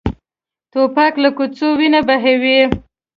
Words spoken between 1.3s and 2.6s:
کوڅو وینه بهوي.